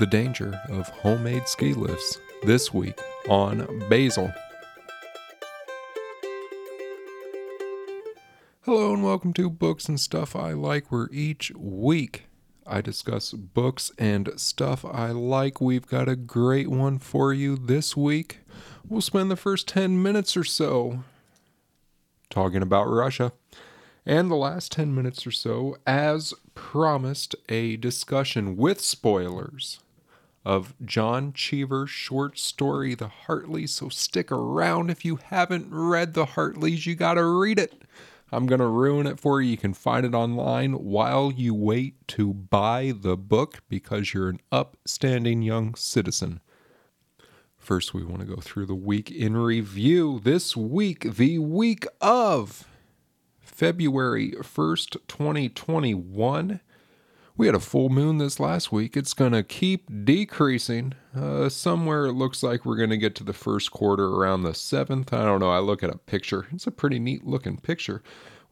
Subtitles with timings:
[0.00, 4.32] the danger of homemade ski lifts this week on Basil.
[8.62, 12.28] Hello and welcome to Books and Stuff I Like, where each week
[12.66, 15.60] I discuss books and stuff I like.
[15.60, 18.38] We've got a great one for you this week.
[18.88, 21.04] We'll spend the first 10 minutes or so
[22.30, 23.32] talking about Russia.
[24.06, 29.78] And the last 10 minutes or so, as promised, a discussion with spoilers
[30.44, 33.72] of John Cheever's short story, The Hartleys.
[33.72, 37.82] So stick around if you haven't read The Hartleys, you gotta read it.
[38.32, 39.50] I'm gonna ruin it for you.
[39.50, 44.40] You can find it online while you wait to buy the book because you're an
[44.52, 46.40] upstanding young citizen.
[47.60, 50.20] First, we want to go through the week in review.
[50.24, 52.66] This week, the week of
[53.38, 56.60] February 1st, 2021.
[57.40, 58.98] We had a full moon this last week.
[58.98, 60.92] It's going to keep decreasing.
[61.16, 64.50] Uh, somewhere it looks like we're going to get to the first quarter around the
[64.50, 65.10] 7th.
[65.14, 65.50] I don't know.
[65.50, 66.48] I look at a picture.
[66.52, 68.02] It's a pretty neat looking picture.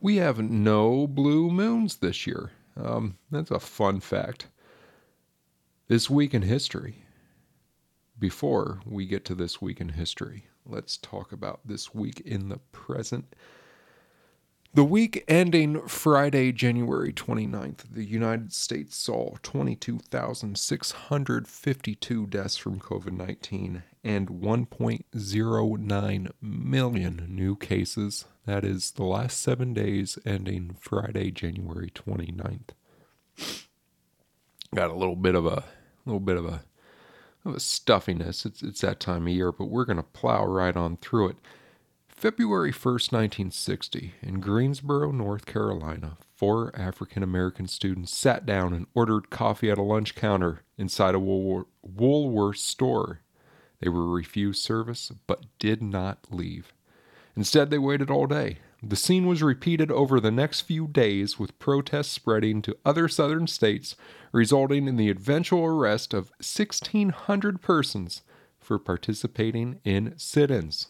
[0.01, 2.53] We have no blue moons this year.
[2.83, 4.47] Um, that's a fun fact.
[5.89, 7.05] This week in history.
[8.19, 12.61] Before we get to this week in history, let's talk about this week in the
[12.73, 13.35] present.
[14.79, 23.83] The week ending Friday, January 29th, the United States saw 22,652 deaths from COVID 19
[24.05, 28.25] and 1.09 million new cases.
[28.47, 32.69] That is the last seven days ending Friday, January 29th.
[34.73, 35.65] Got a little bit of a
[36.07, 36.63] little bit of a
[37.45, 38.47] of a stuffiness.
[38.47, 41.37] It's it's that time of year, but we're gonna plow right on through it.
[42.19, 49.31] February 1st, 1960, in Greensboro, North Carolina, four African American students sat down and ordered
[49.31, 53.21] coffee at a lunch counter inside a Woolworth store.
[53.79, 56.75] They were refused service but did not leave.
[57.37, 58.59] Instead, they waited all day.
[58.83, 63.47] The scene was repeated over the next few days, with protests spreading to other southern
[63.47, 63.95] states,
[64.33, 68.23] resulting in the eventual arrest of 1,600 persons
[68.59, 70.89] for participating in sit ins.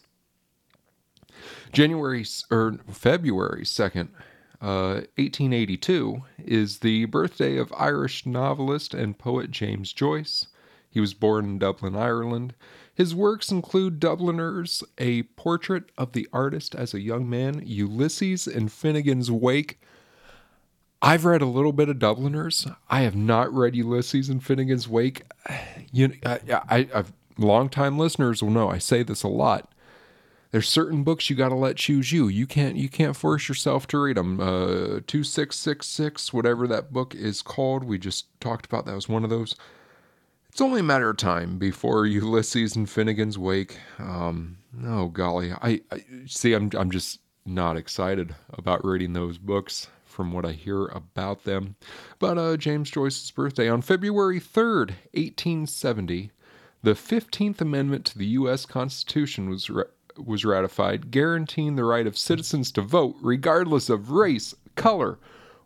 [1.71, 4.09] January or February 2nd,
[4.61, 10.47] uh, 1882, is the birthday of Irish novelist and poet James Joyce.
[10.89, 12.55] He was born in Dublin, Ireland.
[12.93, 18.69] His works include Dubliners, a portrait of the artist as a young man, Ulysses and
[18.69, 19.79] Finnegans Wake.
[21.01, 22.67] I've read a little bit of Dubliners.
[22.89, 25.23] I have not read Ulysses and Finnegans Wake.
[25.93, 26.39] You, I,
[26.69, 29.71] I, I've longtime listeners will know I say this a lot
[30.51, 32.27] there's certain books you got to let choose you.
[32.27, 34.39] You can't you can't force yourself to read them.
[34.39, 37.83] Uh, two six six six, whatever that book is called.
[37.83, 39.55] We just talked about that was one of those.
[40.49, 43.77] It's only a matter of time before Ulysses and Finnegans Wake.
[43.99, 46.53] Um, oh golly, I, I see.
[46.53, 51.75] I'm I'm just not excited about reading those books from what I hear about them.
[52.17, 56.31] But uh, James Joyce's birthday on February 3rd, 1870,
[56.81, 58.65] the 15th Amendment to the U.S.
[58.65, 59.85] Constitution was re-
[60.25, 65.19] was ratified, guaranteeing the right of citizens to vote regardless of race, color,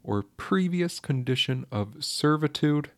[0.03, 2.91] or previous condition of servitude.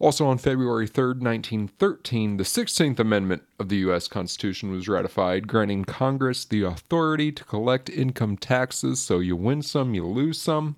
[0.00, 4.06] Also on February 3, 1913, the 16th Amendment of the U.S.
[4.06, 9.94] Constitution was ratified, granting Congress the authority to collect income taxes, so you win some,
[9.94, 10.76] you lose some.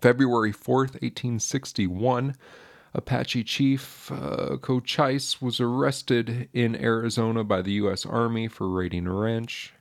[0.00, 2.36] February 4th, 1861,
[2.94, 8.06] Apache chief uh, Cochise was arrested in Arizona by the U.S.
[8.06, 9.74] Army for raiding a ranch.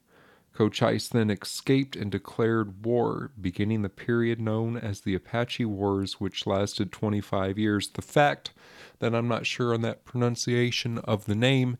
[0.54, 6.48] Cochise then escaped and declared war, beginning the period known as the Apache Wars, which
[6.48, 7.90] lasted 25 years.
[7.90, 8.52] The fact
[9.00, 11.78] that I'm not sure on that pronunciation of the name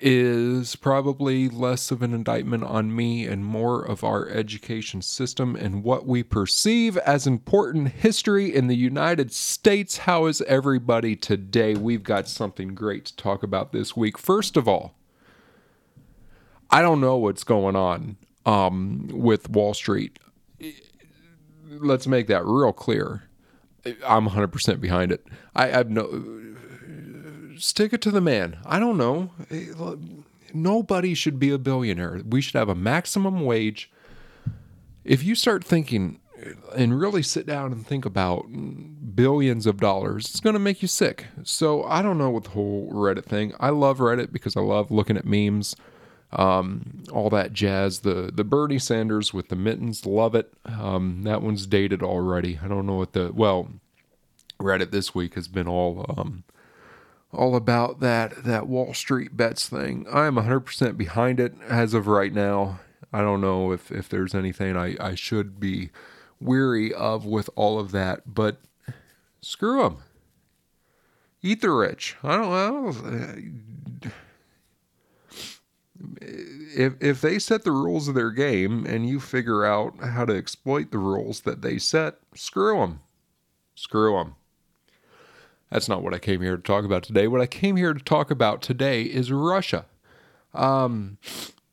[0.00, 5.84] is probably less of an indictment on me and more of our education system and
[5.84, 9.98] what we perceive as important history in the United States.
[9.98, 11.74] How is everybody today?
[11.74, 14.18] We've got something great to talk about this week.
[14.18, 14.94] First of all,
[16.70, 20.18] I don't know what's going on um, with Wall Street.
[21.68, 23.28] Let's make that real clear.
[24.04, 25.26] I'm 100% behind it.
[25.54, 26.53] I have no
[27.58, 28.58] stick it to the man.
[28.64, 29.30] I don't know.
[30.52, 32.20] Nobody should be a billionaire.
[32.28, 33.90] We should have a maximum wage.
[35.04, 36.20] If you start thinking
[36.76, 38.46] and really sit down and think about
[39.14, 41.26] billions of dollars, it's going to make you sick.
[41.42, 43.52] So I don't know what the whole Reddit thing.
[43.60, 45.76] I love Reddit because I love looking at memes,
[46.32, 48.00] um, all that jazz.
[48.00, 50.52] The the Bernie Sanders with the mittens, love it.
[50.64, 52.58] Um, that one's dated already.
[52.62, 53.68] I don't know what the well.
[54.60, 56.44] Reddit this week has been all um,
[57.34, 60.06] all about that that Wall Street bets thing.
[60.10, 62.80] I am 100% behind it as of right now.
[63.12, 65.90] I don't know if if there's anything I I should be
[66.40, 68.60] weary of with all of that, but
[69.40, 69.98] screw them.
[71.42, 72.16] Eat the rich.
[72.22, 74.10] I don't know.
[76.76, 80.34] If if they set the rules of their game and you figure out how to
[80.34, 83.00] exploit the rules that they set, screw them.
[83.74, 84.36] Screw them.
[85.74, 87.26] That's not what I came here to talk about today.
[87.26, 89.86] What I came here to talk about today is Russia.
[90.54, 91.18] Um,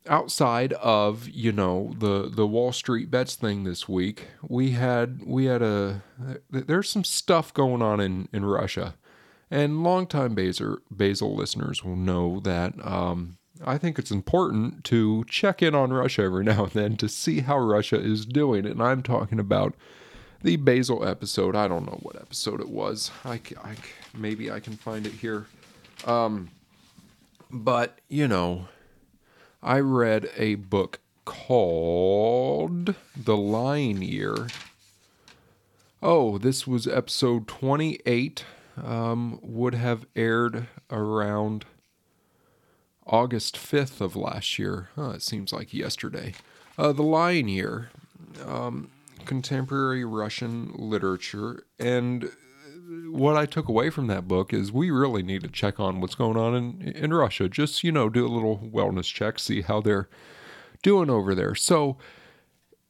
[0.08, 5.44] outside of you know the the Wall Street bets thing this week, we had we
[5.44, 6.02] had a
[6.50, 8.96] there's some stuff going on in in Russia,
[9.52, 12.74] and longtime Basil Basil listeners will know that.
[12.84, 17.08] Um, I think it's important to check in on Russia every now and then to
[17.08, 19.76] see how Russia is doing, and I'm talking about
[20.42, 21.54] the Basil episode.
[21.54, 23.10] I don't know what episode it was.
[23.24, 23.74] I, I
[24.16, 25.46] maybe I can find it here.
[26.06, 26.50] Um,
[27.50, 28.68] but you know
[29.62, 34.48] I read a book called The Lion Year.
[36.02, 38.44] Oh, this was episode 28.
[38.82, 41.64] Um, would have aired around
[43.06, 44.88] August 5th of last year.
[44.96, 46.34] Huh, it seems like yesterday.
[46.76, 47.90] Uh, the Lion Year,
[48.44, 48.90] um,
[49.22, 51.64] contemporary Russian literature.
[51.78, 52.30] And
[53.10, 56.14] what I took away from that book is we really need to check on what's
[56.14, 57.48] going on in in Russia.
[57.48, 60.08] Just you know, do a little wellness check, see how they're
[60.82, 61.54] doing over there.
[61.54, 61.96] So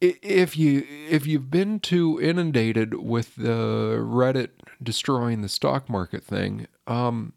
[0.00, 4.50] if you if you've been too inundated with the Reddit
[4.82, 7.34] destroying the stock market thing, um,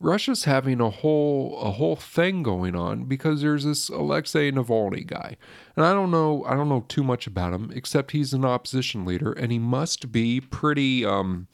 [0.00, 5.36] Russia's having a whole a whole thing going on because there's this Alexei Navalny guy.
[5.76, 9.04] And I don't know I don't know too much about him except he's an opposition
[9.04, 11.48] leader and he must be pretty um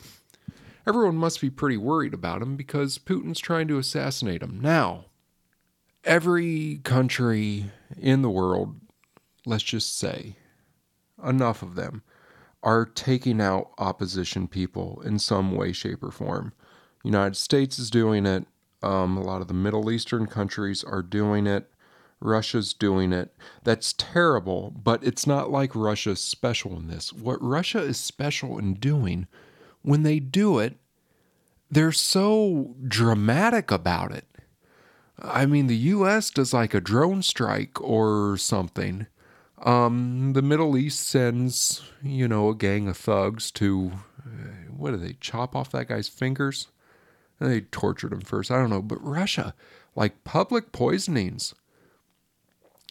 [0.86, 4.60] everyone must be pretty worried about him because Putin's trying to assassinate him.
[4.60, 5.06] Now,
[6.04, 8.76] every country in the world,
[9.44, 10.36] let's just say,
[11.24, 12.02] enough of them,
[12.62, 16.52] are taking out opposition people in some way, shape, or form.
[17.06, 18.46] United States is doing it.
[18.82, 21.70] Um, a lot of the Middle Eastern countries are doing it.
[22.20, 23.34] Russia's doing it.
[23.64, 27.12] That's terrible, but it's not like Russia's special in this.
[27.12, 29.26] What Russia is special in doing
[29.82, 30.76] when they do it,
[31.70, 34.24] they're so dramatic about it.
[35.18, 39.06] I mean, the US does like a drone strike or something.
[39.62, 44.30] Um, the Middle East sends, you know, a gang of thugs to, uh,
[44.76, 46.68] what do they, chop off that guy's fingers?
[47.38, 48.50] They tortured him first.
[48.50, 48.82] I don't know.
[48.82, 49.54] But Russia,
[49.94, 51.54] like public poisonings,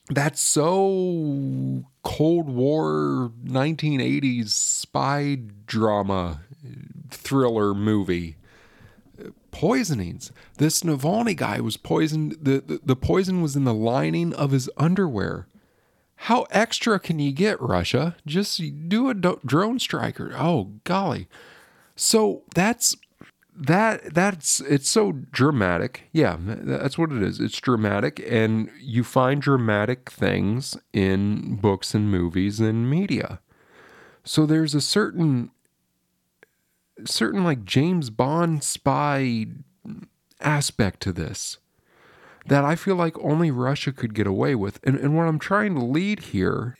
[0.10, 6.42] that's so Cold War 1980s spy drama
[7.10, 8.38] thriller movie.
[9.52, 10.32] Poisonings.
[10.58, 12.38] This Navalny guy was poisoned.
[12.42, 15.48] The, the, the poison was in the lining of his underwear.
[16.18, 18.16] How extra can you get, Russia?
[18.26, 20.34] Just do a do- drone striker.
[20.38, 21.28] Oh, golly.
[21.96, 22.96] So that's
[23.56, 26.04] that that's it's so dramatic.
[26.12, 27.40] Yeah, that's what it is.
[27.40, 33.40] It's dramatic and you find dramatic things in books and movies and media.
[34.24, 35.52] So there's a certain
[37.06, 39.46] certain like James Bond spy
[40.42, 41.58] aspect to this
[42.48, 44.80] that I feel like only Russia could get away with.
[44.84, 46.78] And, and what I'm trying to lead here,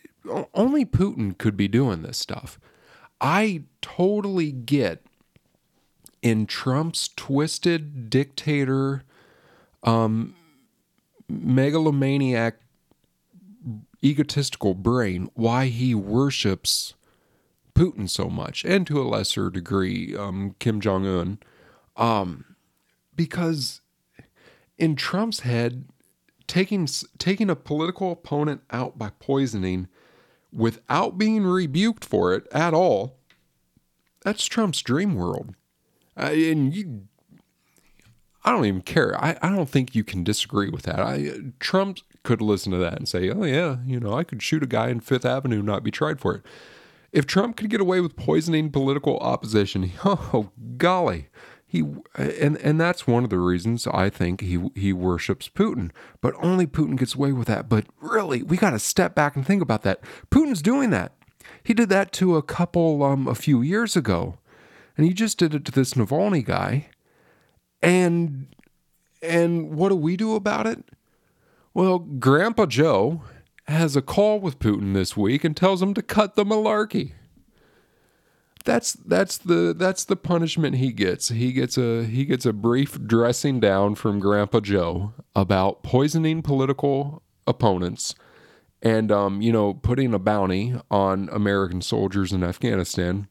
[0.54, 2.60] only Putin could be doing this stuff.
[3.20, 5.04] I totally get
[6.26, 9.04] in Trump's twisted dictator,
[9.84, 10.34] um,
[11.28, 12.56] megalomaniac,
[14.02, 16.94] egotistical brain why he worships
[17.76, 21.38] Putin so much, and to a lesser degree, um, Kim Jong Un,
[21.96, 22.56] um,
[23.14, 23.80] because
[24.76, 25.84] in Trump's head,
[26.48, 29.86] taking taking a political opponent out by poisoning
[30.52, 33.16] without being rebuked for it at all,
[34.22, 35.54] that's Trump's dream world.
[36.16, 37.02] Uh, and you,
[38.44, 39.20] I don't even care.
[39.22, 41.00] I, I don't think you can disagree with that.
[41.00, 44.62] I Trump could listen to that and say, "Oh yeah, you know, I could shoot
[44.62, 46.42] a guy in Fifth Avenue and not be tried for it."
[47.12, 51.28] If Trump could get away with poisoning political opposition, oh golly,
[51.66, 55.90] he and and that's one of the reasons I think he he worships Putin.
[56.20, 57.68] But only Putin gets away with that.
[57.68, 60.00] But really, we got to step back and think about that.
[60.30, 61.12] Putin's doing that.
[61.62, 64.38] He did that to a couple um, a few years ago
[64.96, 66.88] and he just did it to this Navalny guy.
[67.82, 68.48] And
[69.22, 70.84] and what do we do about it?
[71.74, 73.22] Well, Grandpa Joe
[73.66, 77.12] has a call with Putin this week and tells him to cut the malarkey.
[78.64, 81.28] that's that's the that's the punishment he gets.
[81.28, 87.22] He gets a he gets a brief dressing down from Grandpa Joe about poisoning political
[87.46, 88.14] opponents
[88.82, 93.28] and um, you know putting a bounty on American soldiers in Afghanistan.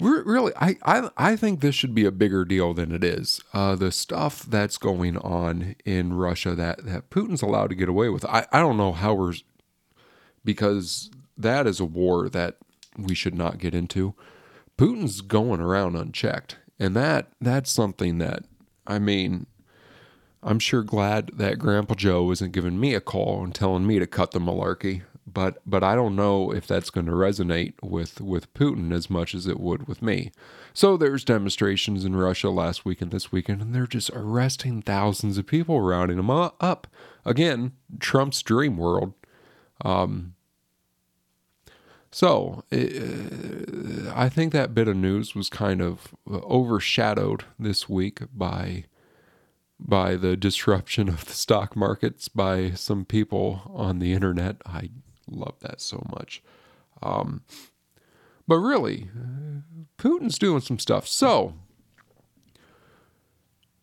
[0.00, 3.40] Really, I, I, I think this should be a bigger deal than it is.
[3.52, 8.08] Uh, the stuff that's going on in Russia that, that Putin's allowed to get away
[8.08, 8.24] with.
[8.26, 9.34] I, I don't know how we're,
[10.44, 12.58] because that is a war that
[12.96, 14.14] we should not get into.
[14.76, 18.44] Putin's going around unchecked, and that that's something that
[18.88, 19.46] I mean,
[20.42, 24.06] I'm sure glad that Grandpa Joe isn't giving me a call and telling me to
[24.06, 25.02] cut the malarkey.
[25.32, 29.34] But but I don't know if that's going to resonate with with Putin as much
[29.34, 30.32] as it would with me.
[30.72, 35.36] So there's demonstrations in Russia last week and this weekend, and they're just arresting thousands
[35.38, 36.86] of people, rounding them up.
[37.24, 39.12] Again, Trump's dream world.
[39.84, 40.34] Um,
[42.10, 48.84] so uh, I think that bit of news was kind of overshadowed this week by
[49.80, 54.56] by the disruption of the stock markets by some people on the internet.
[54.66, 54.90] I
[55.30, 56.42] love that so much.
[57.02, 57.42] Um,
[58.46, 59.10] but really,
[59.98, 61.06] Putin's doing some stuff.
[61.06, 61.54] So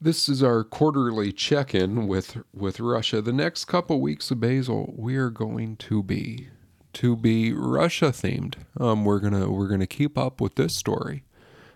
[0.01, 3.21] this is our quarterly check-in with with Russia.
[3.21, 6.49] The next couple weeks of Basil, we are going to be
[6.93, 8.55] to be Russia themed.
[8.79, 11.23] Um, we're gonna we're gonna keep up with this story,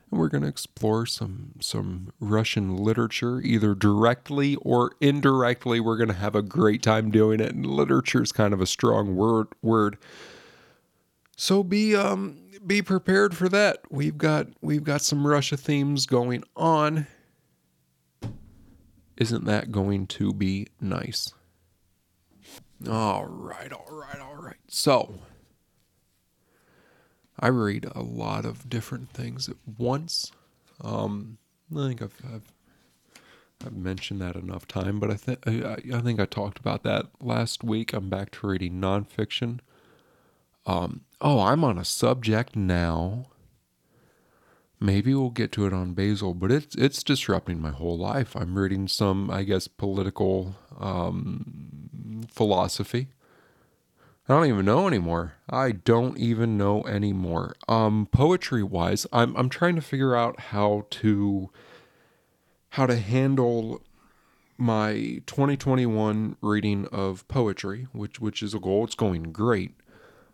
[0.09, 5.79] and we're gonna explore some some Russian literature, either directly or indirectly.
[5.79, 7.53] We're gonna have a great time doing it.
[7.53, 9.97] And literature is kind of a strong word word.
[11.37, 13.79] So be um be prepared for that.
[13.89, 17.07] We've got we've got some Russia themes going on.
[19.17, 21.33] Isn't that going to be nice?
[22.89, 24.55] All right, all right, all right.
[24.69, 25.15] So,
[27.39, 30.31] I read a lot of different things at once.
[30.81, 31.37] Um,
[31.75, 32.53] I think I've, I've
[33.65, 37.63] I've mentioned that enough time, but I think I, think I talked about that last
[37.63, 37.93] week.
[37.93, 39.59] I'm back to reading nonfiction.
[40.65, 43.27] Um, oh, I'm on a subject now.
[44.79, 48.33] Maybe we'll get to it on Basil, but it's it's disrupting my whole life.
[48.33, 53.09] I'm reading some, I guess, political um, philosophy.
[54.29, 55.33] I don't even know anymore.
[55.49, 57.55] I don't even know anymore.
[57.67, 61.49] Um, poetry wise, I'm I'm trying to figure out how to
[62.69, 63.81] how to handle
[64.55, 68.83] my 2021 reading of poetry, which which is a goal.
[68.83, 69.73] It's going great,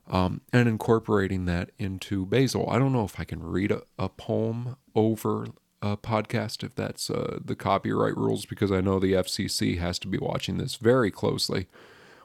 [0.09, 2.69] um, and incorporating that into Basil.
[2.69, 5.47] I don't know if I can read a, a poem over
[5.81, 10.09] a podcast if that's uh, the copyright rules because I know the FCC has to
[10.09, 11.67] be watching this very closely.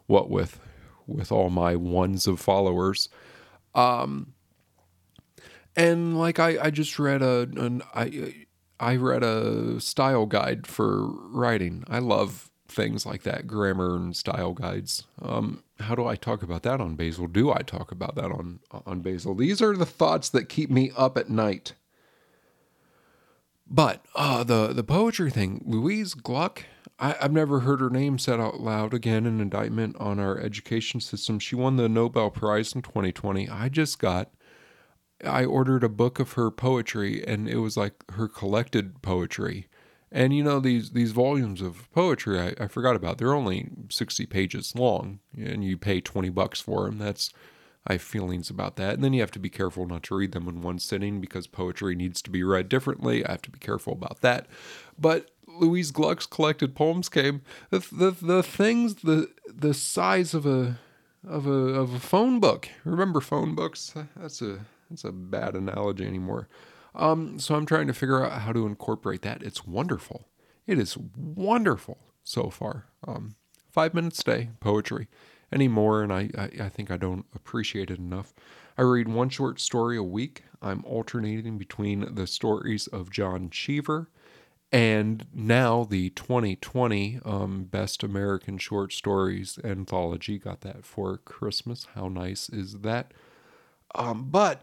[0.07, 0.59] What with
[1.11, 3.09] with all my ones of followers.
[3.75, 4.35] Um,
[5.77, 8.47] and like I, I just read a an I
[8.79, 11.85] I read a style guide for writing.
[11.89, 15.05] I love things like that, grammar and style guides.
[15.21, 17.27] Um, how do I talk about that on Basil?
[17.27, 19.35] Do I talk about that on on Basil?
[19.35, 21.75] These are the thoughts that keep me up at night.
[23.69, 26.65] But uh, the the poetry thing, Louise Gluck,
[27.01, 31.01] I, have never heard her name said out loud again in indictment on our education
[31.01, 31.39] system.
[31.39, 33.49] She won the Nobel Prize in 2020.
[33.49, 34.31] I just got,
[35.25, 39.67] I ordered a book of her poetry, and it was like her collected poetry.
[40.13, 43.19] And you know these these volumes of poetry, I, I forgot about.
[43.19, 46.99] They're only 60 pages long, and you pay 20 bucks for them.
[46.99, 47.33] That's
[47.87, 48.95] I have feelings about that.
[48.95, 51.47] And then you have to be careful not to read them in one sitting because
[51.47, 53.25] poetry needs to be read differently.
[53.25, 54.47] I have to be careful about that.
[54.99, 57.43] But Louise Gluck's collected poems came.
[57.71, 60.79] The, the, the things, the, the size of a,
[61.27, 62.69] of a, of a phone book.
[62.85, 63.95] Remember phone books?
[64.17, 66.49] That's a, that's a bad analogy anymore.
[66.95, 69.43] Um, so I'm trying to figure out how to incorporate that.
[69.43, 70.27] It's wonderful.
[70.67, 72.87] It is wonderful so far.
[73.07, 73.37] Um,
[73.71, 75.09] five minutes a day, poetry
[75.53, 78.33] anymore, and I, I, I think I don't appreciate it enough.
[78.77, 80.45] I read one short story a week.
[80.63, 84.09] I'm alternating between the stories of John Cheever
[84.73, 90.39] and now the 2020 um, Best American Short Stories Anthology.
[90.39, 91.87] Got that for Christmas.
[91.95, 93.13] How nice is that?
[93.95, 94.63] Um, but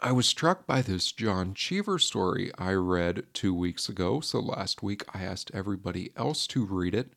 [0.00, 4.20] I was struck by this John Cheever story I read two weeks ago.
[4.20, 7.12] So last week I asked everybody else to read it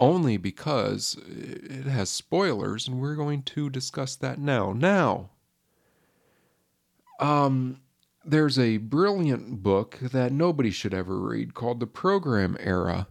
[0.00, 4.72] only because it has spoilers, and we're going to discuss that now.
[4.72, 5.30] Now,
[7.18, 7.80] um,
[8.24, 13.08] there's a brilliant book that nobody should ever read called The Program Era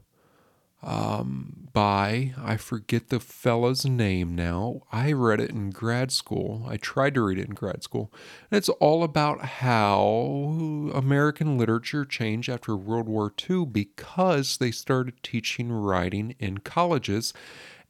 [0.84, 4.82] um, by, I forget the fella's name now.
[4.92, 6.66] I read it in grad school.
[6.68, 8.12] I tried to read it in grad school.
[8.50, 15.24] And it's all about how American literature changed after World War II because they started
[15.24, 17.34] teaching writing in colleges.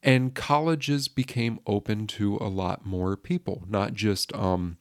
[0.02, 4.78] And colleges became open to a lot more people, not just um,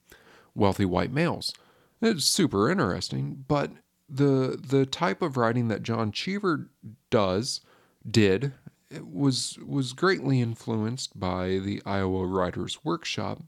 [0.55, 1.53] wealthy white males.
[2.01, 3.71] It's super interesting, but
[4.09, 6.69] the the type of writing that John Cheever
[7.09, 7.61] does
[8.09, 8.53] did
[9.01, 13.41] was was greatly influenced by the Iowa Writers Workshop,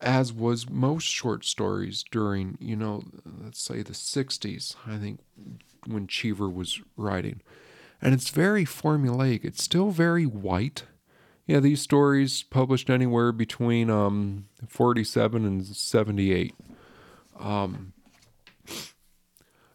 [0.00, 3.02] as was most short stories during, you know,
[3.42, 5.20] let's say the 60s, I think,
[5.86, 7.40] when Cheever was writing.
[8.00, 9.44] And it's very formulaic.
[9.44, 10.84] It's still very white.
[11.46, 16.54] Yeah, these stories published anywhere between um, 47 and 78.
[17.38, 17.92] Um,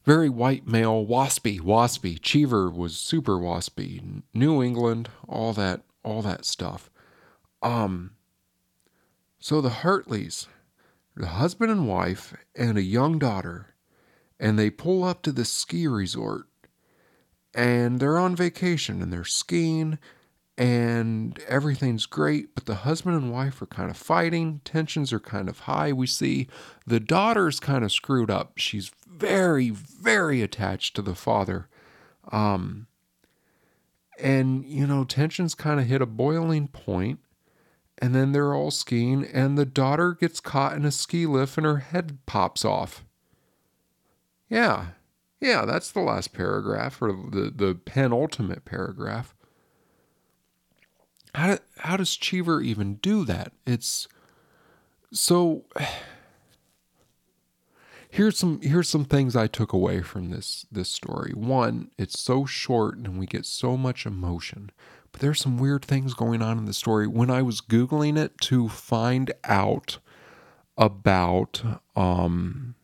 [0.06, 2.20] very white male, waspy, waspy.
[2.22, 4.22] Cheever was super waspy.
[4.34, 6.90] New England, all that, all that stuff.
[7.62, 8.12] Um,
[9.40, 10.48] so the Hartleys,
[11.16, 13.76] the husband and wife, and a young daughter,
[14.40, 16.48] and they pull up to the ski resort,
[17.54, 20.00] and they're on vacation and they're skiing
[20.58, 24.62] and everything's great, but the husband and wife are kind of fighting.
[24.64, 25.92] Tensions are kind of high.
[25.92, 26.48] We see
[26.86, 28.54] the daughter's kind of screwed up.
[28.58, 31.70] She's very, very attached to the father.
[32.32, 32.88] Um,
[34.20, 37.20] and, you know, tensions kind of hit a boiling point,
[37.98, 41.66] and then they're all skiing, and the daughter gets caught in a ski lift and
[41.66, 43.04] her head pops off.
[44.50, 44.88] Yeah,
[45.42, 49.34] yeah, that's the last paragraph, or the, the penultimate paragraph
[51.36, 53.54] how, do, how does Cheever even do that?
[53.66, 54.08] It's
[55.12, 55.66] so
[58.10, 61.32] here's some here's some things I took away from this this story.
[61.34, 64.72] One, it's so short and we get so much emotion.
[65.12, 67.08] But there's some weird things going on in the story.
[67.08, 70.00] When I was googling it to find out
[70.76, 71.62] about
[71.96, 72.76] um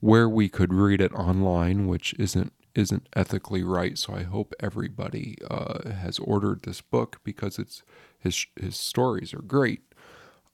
[0.00, 3.98] where we could read it online, which isn't isn't ethically right.
[3.98, 7.82] So I hope everybody uh, has ordered this book because it's
[8.18, 9.82] his his stories are great.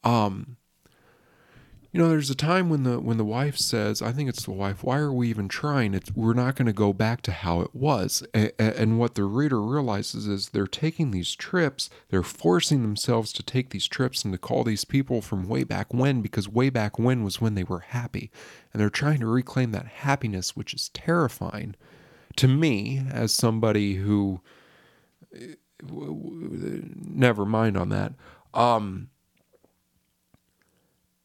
[0.03, 0.57] Um,
[1.93, 4.51] you know, there's a time when the when the wife says, "I think it's the
[4.53, 4.83] wife.
[4.83, 5.95] Why are we even trying?
[5.95, 9.25] It's we're not going to go back to how it was." And, and what the
[9.25, 14.33] reader realizes is they're taking these trips, they're forcing themselves to take these trips and
[14.33, 17.65] to call these people from way back when, because way back when was when they
[17.65, 18.31] were happy,
[18.73, 21.77] and they're trying to reclaim that happiness, which is terrifying
[22.37, 24.41] to me as somebody who
[25.83, 28.13] never mind on that
[28.55, 29.09] um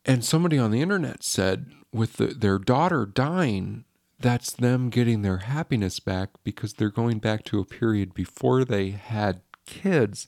[0.06, 3.86] and somebody on the internet said with the, their daughter dying
[4.20, 8.90] that's them getting their happiness back because they're going back to a period before they
[8.92, 10.28] had kids.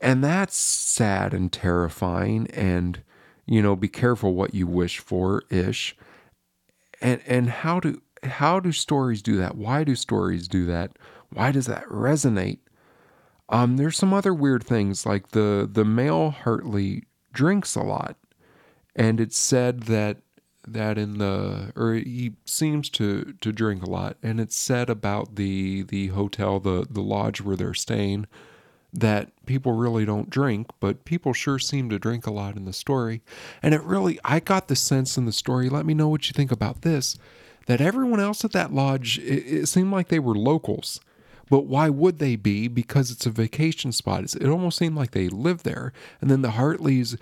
[0.00, 3.02] And that's sad and terrifying and
[3.46, 5.96] you know be careful what you wish for ish
[7.00, 9.56] and and how do how do stories do that?
[9.56, 10.92] Why do stories do that?
[11.32, 12.58] Why does that resonate?
[13.48, 18.16] Um, there's some other weird things like the the male Hartley drinks a lot,
[18.94, 20.18] and it's said that
[20.66, 25.36] that in the or he seems to to drink a lot, and it's said about
[25.36, 28.26] the the hotel the the lodge where they're staying
[28.92, 32.72] that people really don't drink, but people sure seem to drink a lot in the
[32.72, 33.22] story,
[33.62, 35.68] and it really I got the sense in the story.
[35.68, 37.16] Let me know what you think about this
[37.66, 41.00] that everyone else at that lodge, it, it seemed like they were locals.
[41.48, 42.68] But why would they be?
[42.68, 44.22] Because it's a vacation spot.
[44.22, 45.92] It almost seemed like they lived there.
[46.20, 47.16] And then the Hartleys,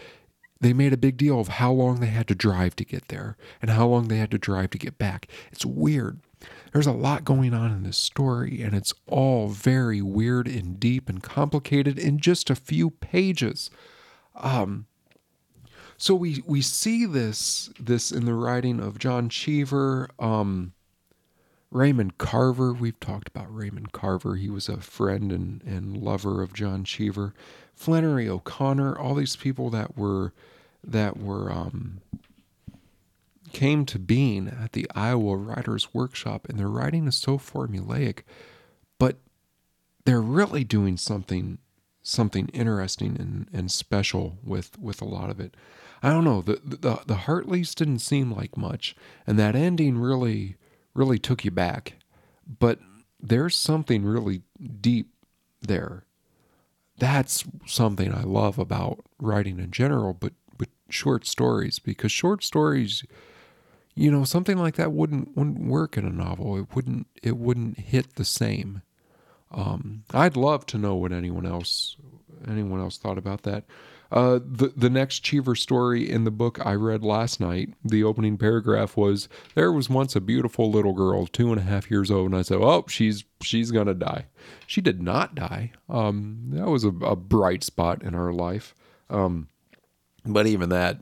[0.61, 3.39] they made a big deal of how long they had to drive to get there
[3.63, 5.29] and how long they had to drive to get back.
[5.51, 6.21] It's weird.
[6.73, 11.09] There's a lot going on in this story, and it's all very weird and deep
[11.09, 13.71] and complicated in just a few pages.
[14.37, 14.87] Um,
[15.99, 20.73] so we we see this this in the writing of John Cheever, um,
[21.73, 22.73] Raymond Carver.
[22.73, 24.37] We've talked about Raymond Carver.
[24.37, 27.35] He was a friend and, and lover of John Cheever.
[27.75, 28.97] Flannery O'Connor.
[28.97, 30.33] All these people that were
[30.85, 32.01] that were um,
[33.53, 38.21] came to being at the Iowa Writers Workshop, and their writing is so formulaic,
[39.01, 39.17] but
[40.05, 41.59] they're really doing something
[42.05, 45.57] something interesting and, and special with with a lot of it.
[46.03, 46.43] I don't know.
[46.43, 48.95] The, the the Hartleys didn't seem like much,
[49.27, 50.57] and that ending really
[50.95, 51.95] really took you back.
[52.47, 52.79] But
[53.21, 54.43] there's something really
[54.81, 55.11] deep
[55.61, 56.05] there.
[56.99, 63.05] That's something I love about writing in general, but but short stories because short stories
[63.99, 66.57] you know, something like that wouldn't wouldn't work in a novel.
[66.57, 68.83] It wouldn't it wouldn't hit the same.
[69.51, 71.97] Um, I'd love to know what anyone else
[72.47, 73.65] anyone else thought about that.
[74.11, 78.39] Uh, the the next Cheever story in the book I read last night, the opening
[78.39, 82.31] paragraph was there was once a beautiful little girl, two and a half years old,
[82.31, 84.27] and I said, oh, she's she's gonna die.
[84.67, 85.73] She did not die.
[85.91, 88.75] Um, that was a, a bright spot in her life.
[89.11, 89.49] Um,
[90.25, 91.01] but even that,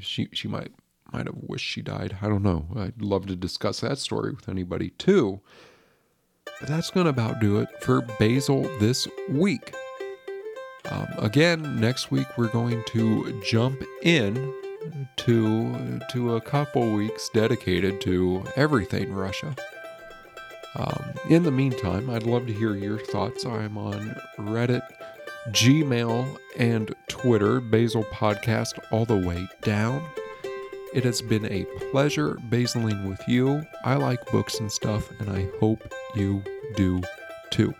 [0.00, 0.72] she she might
[1.12, 2.18] might have wished she died.
[2.20, 2.66] I don't know.
[2.76, 5.40] I'd love to discuss that story with anybody too.
[6.60, 9.72] But that's gonna about do it for Basil this week.
[10.88, 14.54] Um, again, next week we're going to jump in
[15.16, 19.54] to to a couple weeks dedicated to everything Russia.
[20.74, 23.44] Um, in the meantime, I'd love to hear your thoughts.
[23.44, 24.82] I'm on Reddit,
[25.48, 27.60] Gmail, and Twitter.
[27.60, 30.06] Basil Podcast all the way down.
[30.94, 33.64] It has been a pleasure basiling with you.
[33.84, 35.82] I like books and stuff, and I hope
[36.14, 36.42] you
[36.76, 37.00] do
[37.50, 37.74] too.